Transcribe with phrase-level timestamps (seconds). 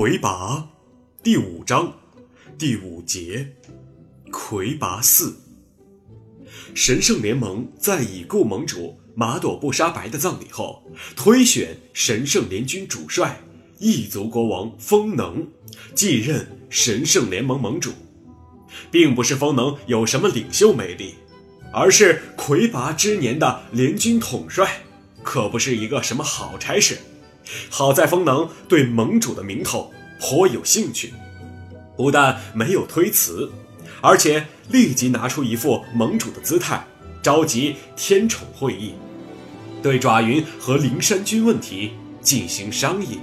[0.00, 0.64] 魁拔
[1.24, 1.92] 第五章
[2.56, 3.48] 第五节，
[4.30, 5.36] 魁拔四。
[6.72, 10.84] 神圣联盟在已故盟主马朵布沙白的葬礼后，
[11.16, 13.40] 推选神圣联军主帅
[13.80, 15.44] 异族国王风能
[15.96, 17.90] 继任神圣联盟盟主，
[18.92, 21.16] 并不是风能有什么领袖魅力，
[21.72, 24.80] 而是魁拔之年的联军统帅，
[25.24, 26.96] 可不是一个什么好差事。
[27.70, 31.12] 好在风能对盟主的名头颇有兴趣，
[31.96, 33.50] 不但没有推辞，
[34.00, 36.84] 而且立即拿出一副盟主的姿态，
[37.22, 38.92] 召集天宠会议，
[39.82, 43.18] 对爪云和灵山军问题进行商议。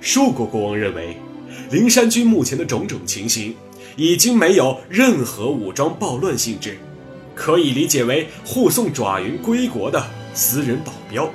[0.00, 1.16] 树国国王认为，
[1.70, 3.54] 灵山军目前的种种情形，
[3.96, 6.78] 已经没有任何武装暴乱性质，
[7.34, 11.28] 可以理解为护送爪云归国的私人保镖。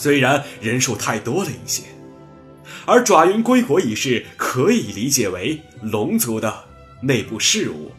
[0.00, 1.82] 虽然人数太多了一些，
[2.86, 6.54] 而爪云归国一事可以理解为龙族的
[7.00, 7.90] 内部事务，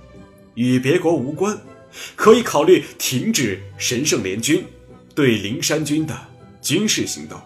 [0.53, 1.59] 与别国无关，
[2.15, 4.65] 可以考虑停止神圣联军
[5.13, 6.17] 对灵山军的
[6.61, 7.37] 军事行动。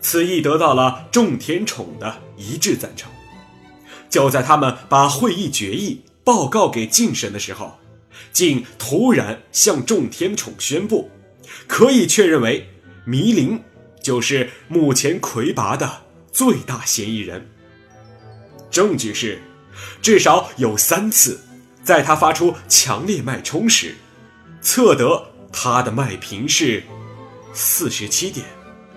[0.00, 3.10] 此意得到了众天宠的一致赞成。
[4.08, 7.76] 就在他们把会议决议报告给晋神的时候，
[8.32, 11.10] 晋突然向众天宠宣布，
[11.66, 12.70] 可以确认为。
[13.04, 13.62] 迷灵
[14.02, 17.46] 就是目前魁拔的最大嫌疑人。
[18.70, 19.40] 证据是，
[20.00, 21.40] 至少有三次，
[21.82, 23.94] 在他发出强烈脉冲时，
[24.60, 26.82] 测得他的脉频是
[27.52, 28.46] 四十七点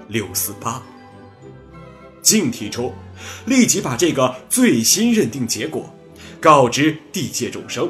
[0.07, 0.81] 六四八。
[2.21, 2.93] 竟提出，
[3.45, 5.93] 立即把这个最新认定结果
[6.41, 7.89] 告知地界众生。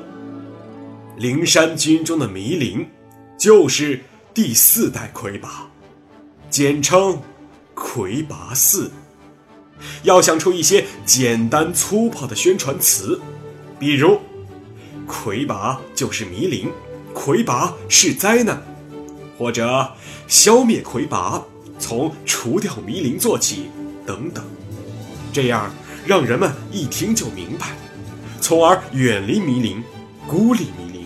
[1.17, 2.87] 灵山军中的迷灵，
[3.39, 4.01] 就是
[4.33, 5.67] 第四代魁拔。
[6.49, 7.21] 简称
[7.73, 8.91] 魁拔四。
[10.03, 13.21] 要想出一些简单粗暴的宣传词，
[13.77, 14.19] 比如
[15.05, 16.71] “魁拔就是迷灵，
[17.13, 18.61] 魁拔是灾难”，
[19.37, 19.93] 或者
[20.27, 21.43] “消灭魁拔
[21.77, 23.69] 从除掉迷灵做起”
[24.03, 24.43] 等等，
[25.31, 25.71] 这样
[26.07, 27.77] 让人们一听就明白，
[28.41, 29.83] 从而远离迷灵，
[30.27, 31.05] 孤立迷灵，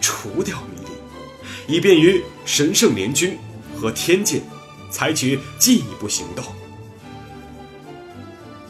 [0.00, 3.36] 除掉迷灵，以便于神圣联军
[3.76, 4.40] 和天界。
[4.96, 6.42] 采取进一步行动。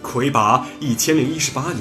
[0.03, 1.79] 魁拔一千零一十八年，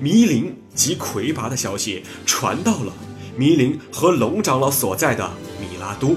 [0.00, 2.92] 迷灵及魁拔的消息传到了
[3.36, 5.30] 迷灵和龙长老所在的
[5.60, 6.16] 米拉都。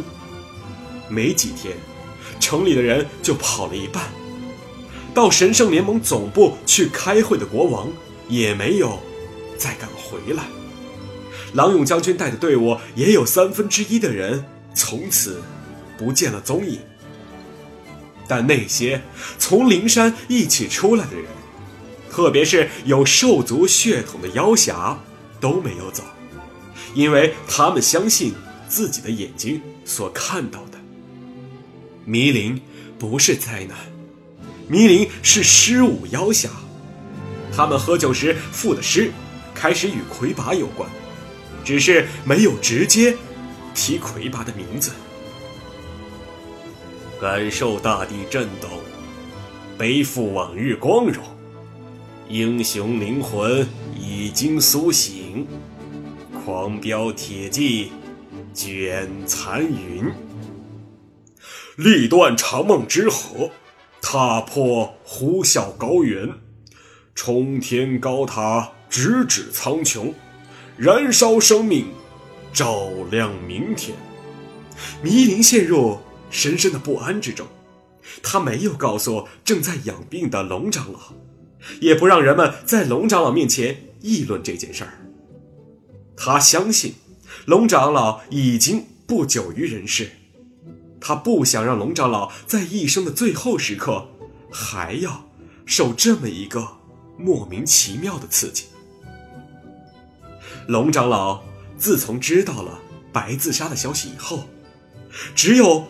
[1.07, 1.78] 没几天，
[2.39, 4.03] 城里的人就跑了一半。
[5.13, 7.88] 到神圣联盟总部去开会的国王
[8.27, 8.97] 也没有
[9.56, 10.45] 再敢回来。
[11.53, 15.44] 郎勇将军带的队伍也有三分之一的人从此
[15.95, 16.79] 不见了踪影。
[18.28, 19.02] 但那些
[19.38, 21.25] 从灵山一起出来的人，
[22.12, 24.97] 特别是有兽族血统的妖侠，
[25.40, 26.03] 都没有走，
[26.94, 28.34] 因为他们相信
[28.68, 30.80] 自己的眼睛所看到的。
[32.06, 32.62] 迷灵
[32.97, 33.78] 不是灾难，
[34.68, 36.50] 迷灵是狮舞妖侠，
[37.56, 39.12] 他们喝酒时赋的诗，
[39.53, 40.90] 开始与魁拔有关，
[41.63, 43.16] 只是没有直接
[43.74, 44.92] 提魁拔的名字。
[47.19, 48.69] 感受大地震动，
[49.77, 51.23] 背负往日光荣，
[52.27, 53.65] 英雄灵魂
[53.97, 55.47] 已经苏醒，
[56.43, 57.93] 狂飙铁骑
[58.53, 60.11] 卷残云，
[61.77, 63.49] 力断长梦之河，
[64.01, 66.29] 踏破呼啸高原，
[67.15, 70.11] 冲天高塔直指苍穹，
[70.75, 71.87] 燃烧生命，
[72.51, 73.95] 照亮明天。
[75.01, 75.97] 迷林陷入。
[76.30, 77.47] 深深的不安之中，
[78.22, 81.13] 他没有告诉正在养病的龙长老，
[81.80, 85.00] 也不让人们在龙长老面前议论这件事儿。
[86.18, 86.94] 他相信
[87.45, 90.12] 龙长老已经不久于人世，
[91.00, 94.07] 他不想让龙长老在一生的最后时刻
[94.51, 95.30] 还要
[95.66, 96.78] 受这么一个
[97.18, 98.66] 莫名其妙的刺激。
[100.68, 101.44] 龙长老
[101.78, 102.80] 自从知道了
[103.12, 104.48] 白自杀的消息以后，
[105.33, 105.88] 只有。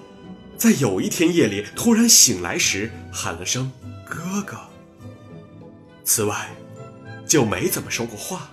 [0.57, 3.71] 在有一天夜里突然醒来时，喊了声
[4.07, 4.57] “哥哥”。
[6.03, 6.49] 此外，
[7.27, 8.49] 就没怎么说过话，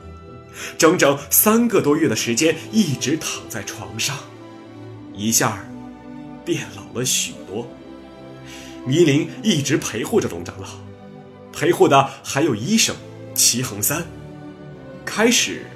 [0.77, 4.17] 整整三个多月的时间一直躺在床上，
[5.15, 5.65] 一下
[6.45, 7.69] 变老了许多。
[8.85, 10.69] 迷灵一直陪护着龙长老，
[11.53, 12.97] 陪护的还有医生
[13.35, 14.05] 齐恒三。
[15.05, 15.67] 开始，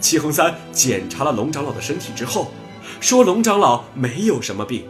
[0.00, 2.50] 齐恒三检查了龙长老的身体之后，
[3.00, 4.84] 说龙长老没有什么病。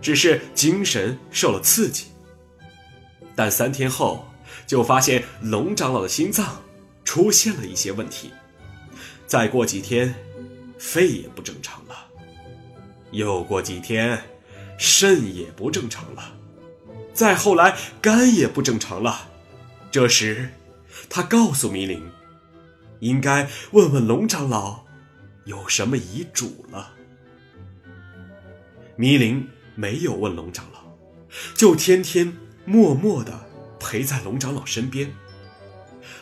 [0.00, 2.06] 只是精神受了刺激，
[3.34, 4.26] 但三天后
[4.66, 6.62] 就发现龙长老的心脏
[7.04, 8.30] 出现了一些问题，
[9.26, 10.14] 再过几天，
[10.78, 12.06] 肺也不正常了，
[13.10, 14.22] 又过几天，
[14.78, 16.32] 肾也不正常了，
[17.12, 19.28] 再后来肝也不正常了。
[19.90, 20.50] 这时，
[21.08, 22.10] 他告诉迷灵，
[23.00, 24.84] 应该问问龙长老
[25.44, 26.94] 有什么遗嘱了。
[28.96, 30.80] 迷灵没有问龙长老，
[31.54, 33.32] 就天天默默地
[33.78, 35.10] 陪在龙长老身边，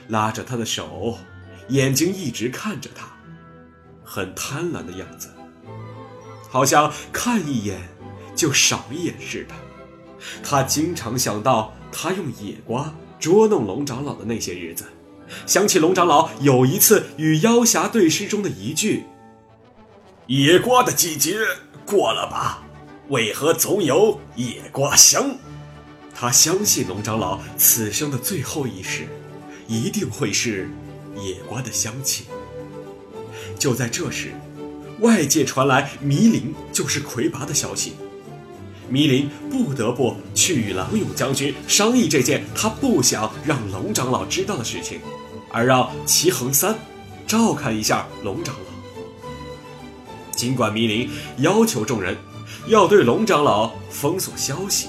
[0.08, 1.18] 拉着他的手，
[1.68, 3.08] 眼睛一直看着他，
[4.04, 5.28] 很贪婪的样子，
[6.48, 7.88] 好像看一眼
[8.34, 9.54] 就少一眼似的。
[10.42, 14.84] 他经常想到他用野瓜捉弄龙长老的那些日子，
[15.46, 19.04] 想起龙长老有一次与妖侠对诗中的一句
[20.26, 21.36] ：“野瓜的季节
[21.84, 22.64] 过了吧。”
[23.08, 25.36] 为何总有野瓜香？
[26.14, 29.06] 他相信龙长老此生的最后一世，
[29.66, 30.68] 一定会是
[31.16, 32.24] 野瓜的香气。
[33.58, 34.32] 就在这时，
[35.00, 37.94] 外界传来迷灵就是魁拔的消息，
[38.90, 45.00] 迷灵不得不去与郎勇将军商议这件他不想让龙长老知道的事情，
[45.50, 46.76] 而让齐恒三
[47.26, 48.60] 照看一下龙长老。
[50.32, 51.08] 尽管迷灵
[51.38, 52.14] 要求众人。
[52.68, 54.88] 要对龙长老封锁消息，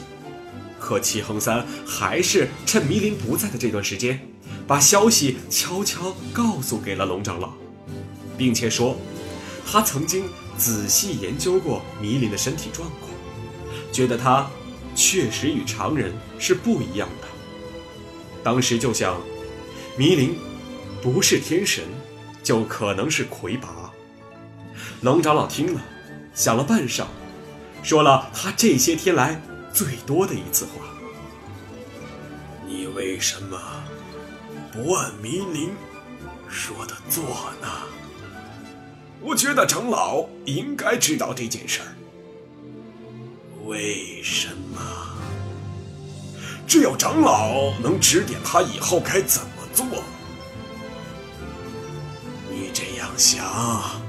[0.78, 4.20] 可齐恒三还是趁迷林不在的这段时间，
[4.68, 7.54] 把消息悄悄告诉给了龙长老，
[8.38, 8.98] 并且说，
[9.66, 10.26] 他曾经
[10.58, 13.10] 仔细研究过迷林的身体状况，
[13.94, 14.46] 觉得他
[14.94, 17.28] 确实与常人是不一样的。
[18.44, 19.22] 当时就想，
[19.96, 20.38] 迷林
[21.02, 21.86] 不是天神，
[22.44, 23.90] 就可能是魁拔。
[25.00, 25.82] 龙长老听了，
[26.36, 27.06] 想了半晌。
[27.84, 29.42] 说了他这些天来
[29.74, 30.86] 最多的一次话。
[32.68, 33.60] 你为什么
[34.72, 35.72] 不按迷灵
[36.48, 37.24] 说的做
[37.62, 37.68] 呢？
[39.22, 41.88] 我觉得长老应该知道这件事儿。
[43.66, 44.80] 为什么？
[46.68, 49.86] 只有长老能指点他以后该怎么做。
[52.50, 54.00] 你这样想，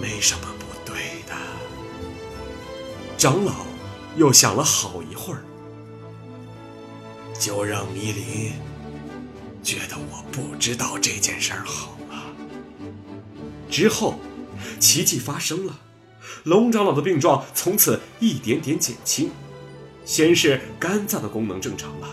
[0.00, 0.57] 没什么。
[3.18, 3.66] 长老
[4.16, 5.42] 又想了好一会儿，
[7.36, 8.52] 就让迷林
[9.60, 12.22] 觉得我不知道这件事儿好了。
[13.68, 14.20] 之后，
[14.78, 15.80] 奇迹发生了，
[16.44, 19.32] 龙长老的病状从此一点点减轻，
[20.04, 22.08] 先是肝脏的功能正常了，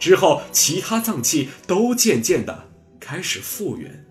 [0.00, 4.04] 之后其他脏器都渐渐的开始复原。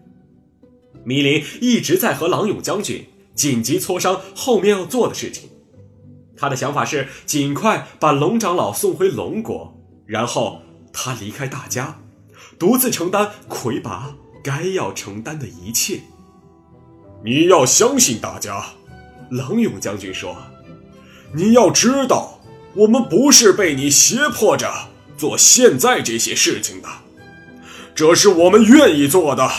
[1.04, 5.50] 迷林一直在和郎勇将军紧急磋商后面要做的事情。
[6.44, 10.62] 他的想法是尽快把龙长老送回龙国，然后
[10.92, 12.02] 他离开大家，
[12.60, 14.14] 独自承担魁拔
[14.44, 16.02] 该要承担的一切。
[17.24, 18.62] 你要相信大家，
[19.32, 20.36] 郎勇将军说
[21.34, 22.42] ：“你要知道，
[22.74, 24.70] 我们不是被你胁迫着
[25.18, 26.90] 做现在这些事情的，
[27.96, 29.50] 这是我们愿意做的，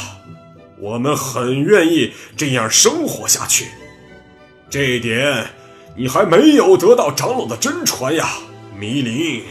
[0.79, 3.69] 我们很愿意这样生活下去。
[4.69, 5.47] 这一点。”
[5.97, 8.29] 你还没有得到长老的真传呀，
[8.77, 9.45] 迷林。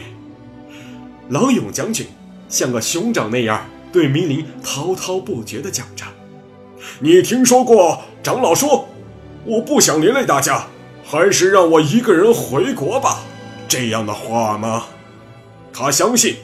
[1.30, 2.06] 郎勇将军
[2.50, 6.04] 像个兄长那样对迷林滔滔不绝地讲着
[7.00, 8.86] ：“你听说过长老说，
[9.46, 10.66] 我不想连累大家，
[11.02, 13.20] 还是让我一个人回国吧？
[13.66, 14.84] 这样的话吗？
[15.72, 16.36] 他相信，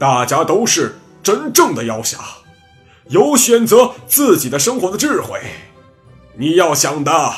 [0.00, 2.18] 大家都是真正的妖侠，
[3.06, 5.38] 有选择自己的生活的智慧。
[6.36, 7.34] 你要想的，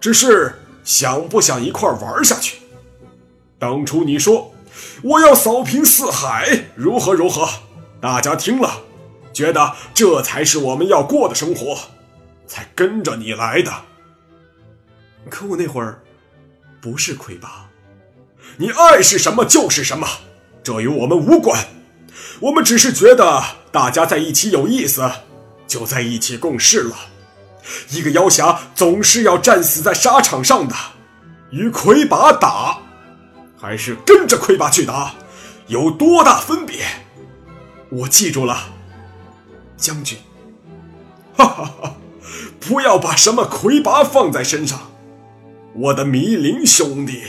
[0.00, 2.58] 只是……”想不想一块玩下去？
[3.58, 4.54] 当初你说
[5.02, 7.48] 我要扫平四海，如何如何？
[8.00, 8.82] 大家听了，
[9.32, 11.78] 觉得这才是我们要过的生活，
[12.46, 13.72] 才跟着你来的。
[15.28, 16.02] 可我那会儿
[16.80, 17.68] 不是魁拔，
[18.56, 20.08] 你爱是什么就是什么，
[20.62, 21.62] 这与我们无关。
[22.40, 25.10] 我们只是觉得大家在一起有意思，
[25.66, 26.96] 就在一起共事了。
[27.90, 30.74] 一个妖侠总是要战死在沙场上的，
[31.50, 32.78] 与魁拔打，
[33.58, 35.14] 还是跟着魁拔去打，
[35.66, 36.84] 有多大分别？
[37.90, 38.56] 我记住了，
[39.76, 40.18] 将军。
[41.36, 41.96] 哈哈哈！
[42.60, 44.90] 不要把什么魁拔放在身上，
[45.74, 47.22] 我的迷灵兄弟。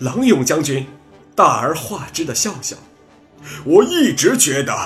[0.00, 0.86] 郎勇将军
[1.34, 2.76] 大而化之的笑笑。
[3.64, 4.76] 我一直觉得，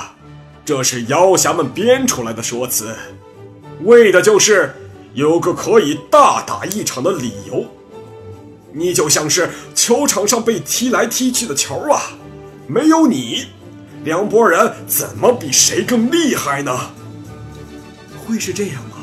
[0.64, 2.94] 这是妖侠们编出来的说辞。
[3.84, 4.74] 为的就是
[5.14, 7.66] 有个可以大打一场的理由。
[8.72, 12.12] 你就像是球场上被踢来踢去的球啊，
[12.68, 13.46] 没有你，
[14.04, 16.92] 两拨人怎么比谁更厉害呢？
[18.24, 18.98] 会是这样吗？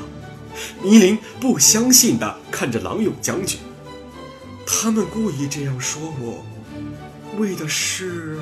[0.81, 3.60] 倪林不相信的看着郎永将军。
[4.65, 6.46] 他们故意这样说我，
[7.38, 8.38] 为的是……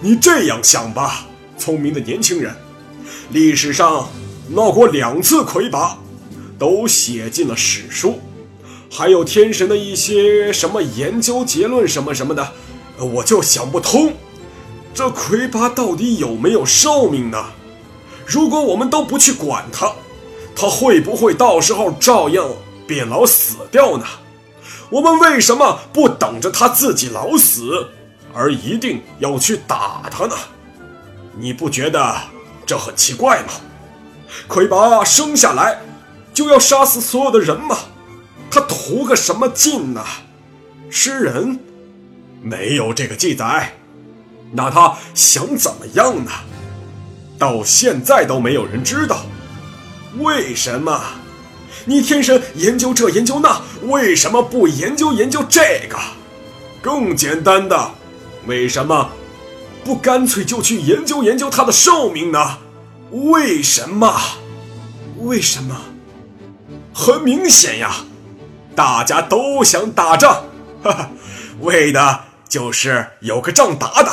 [0.00, 2.54] 你这样想吧，聪明的年轻人，
[3.30, 4.08] 历史上
[4.48, 5.96] 闹过两次魁拔，
[6.58, 8.20] 都写进了史书，
[8.90, 12.52] 还有天神的一些什么研究结论什么什么的，
[12.98, 14.12] 我就想不通，
[14.92, 17.42] 这魁拔到底有没有寿命呢？
[18.26, 19.92] 如果我们都不去管他，
[20.54, 22.48] 他会不会到时候照样
[22.86, 24.04] 变老死掉呢？
[24.90, 27.88] 我们为什么不等着他自己老死，
[28.34, 30.36] 而一定要去打他呢？
[31.36, 32.14] 你不觉得
[32.64, 33.54] 这很奇怪吗？
[34.46, 35.80] 魁拔生下来
[36.32, 37.76] 就要杀死所有的人吗？
[38.50, 40.04] 他图个什么劲呢？
[40.90, 41.58] 吃人
[42.42, 43.74] 没有这个记载，
[44.52, 46.30] 那他想怎么样呢？
[47.38, 49.24] 到现在都没有人知道，
[50.18, 51.00] 为什么？
[51.84, 55.98] 你天生研究这研究那，为什么不研究研究这个？
[56.80, 57.90] 更简单的，
[58.46, 59.10] 为什么
[59.84, 62.58] 不干脆就去研究研究他的寿命呢？
[63.14, 64.12] 为什么？
[65.18, 65.76] 为什么？
[66.92, 67.98] 很明显呀，
[68.74, 70.46] 大家都想打仗，
[70.82, 71.10] 哈哈，
[71.60, 74.12] 为的就是有个仗打打。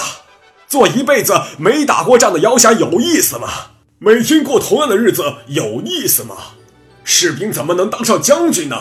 [0.67, 3.49] 做一辈子没打过仗的摇侠有意思吗？
[3.97, 6.35] 每天过同样的日子有意思吗？
[7.03, 8.79] 士兵怎么能当上将军呢？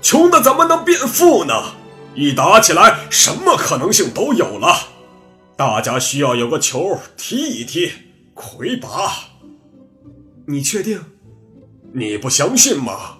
[0.00, 1.74] 穷的怎么能变富呢？
[2.14, 4.78] 一打起来，什么可能性都有了。
[5.58, 7.92] 大家需要有个球踢一踢，
[8.32, 8.88] 魁拔。
[10.50, 10.98] 你确定？
[11.92, 13.18] 你不相信吗？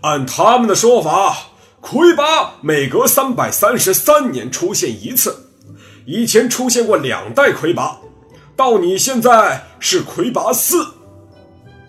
[0.00, 1.50] 按他们的说法，
[1.82, 5.50] 魁拔每隔三百三十三年出现一次，
[6.06, 7.98] 以前出现过两代魁拔，
[8.56, 10.94] 到你现在是魁拔四，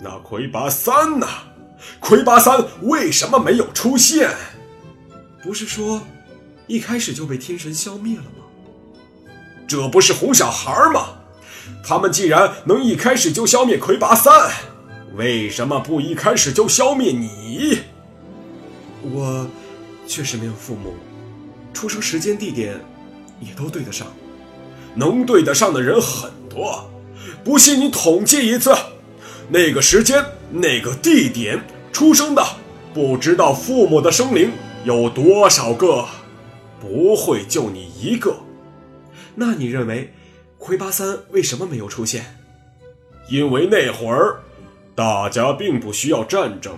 [0.02, 1.26] 那魁拔三呢？
[2.02, 4.30] 魁拔三为什么没有出现？
[5.42, 6.02] 不是说
[6.68, 8.44] 一开始就被天神消灭了吗？
[9.66, 11.17] 这不是哄小孩吗？
[11.84, 14.52] 他们既然能一开始就消灭魁拔三，
[15.16, 17.80] 为什么不一开始就消灭你？
[19.04, 19.48] 我
[20.06, 20.94] 确实没有父母，
[21.74, 22.80] 出生时间地点
[23.40, 24.08] 也都对得上，
[24.96, 26.90] 能对得上的人很多。
[27.44, 28.76] 不信你统计一次，
[29.50, 31.62] 那个时间、那个地点。
[31.94, 32.46] 出生的
[32.94, 34.52] 不知道父母的生灵
[34.84, 36.06] 有多少个，
[36.80, 38.36] 不会就你一个。
[39.34, 40.14] 那你认为
[40.58, 42.38] 魁拔三为什么没有出现？
[43.30, 44.42] 因为那会儿
[44.96, 46.78] 大家并不需要战争，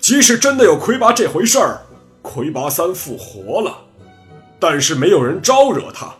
[0.00, 1.82] 即使真的有魁拔这回事儿，
[2.22, 3.78] 魁拔三复活了，
[4.58, 6.14] 但是没有人招惹他，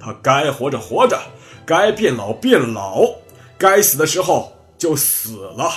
[0.00, 1.18] 他该活着活着，
[1.64, 3.04] 该变老变老，
[3.56, 5.70] 该死的时候就死了。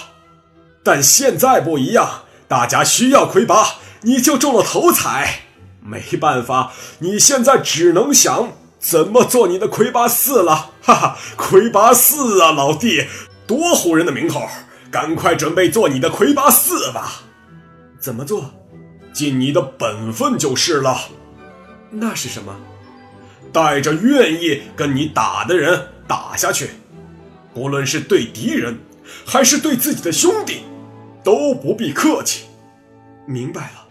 [0.83, 5.41] 但现在不一样，大家需要魁拔，你就中了头彩。
[5.79, 8.51] 没办法，你现在只能想
[8.81, 10.71] 怎么做你的魁拔四了。
[10.81, 13.05] 哈哈，魁拔四啊，老弟，
[13.47, 14.45] 多唬人的名头！
[14.89, 17.21] 赶快准备做你的魁拔四吧。
[17.99, 18.51] 怎么做？
[19.13, 20.97] 尽你的本分就是了。
[21.91, 22.55] 那是什么？
[23.53, 26.71] 带着愿意跟你打的人打下去，
[27.53, 28.79] 不论是对敌人，
[29.25, 30.63] 还是对自己的兄弟。
[31.23, 32.45] 都不必客气，
[33.27, 33.85] 明白了。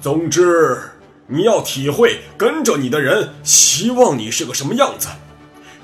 [0.00, 0.89] 总之，
[1.32, 5.06] 你要体会跟着你的人希望你是个什么样子，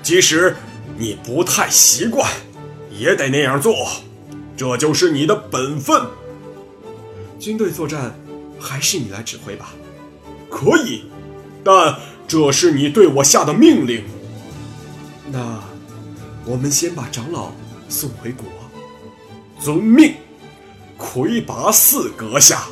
[0.03, 0.55] 即使
[0.97, 2.29] 你不太习惯，
[2.91, 3.73] 也得那样做。
[4.57, 6.05] 这就是你的本分。
[7.39, 8.13] 军队作战，
[8.59, 9.73] 还是你来指挥吧。
[10.49, 11.05] 可以，
[11.63, 14.03] 但这是你对我下的命令。
[15.31, 15.63] 那，
[16.45, 17.51] 我们先把长老
[17.87, 18.45] 送回国。
[19.59, 20.15] 遵命。
[20.97, 22.67] 魁拔四阁下。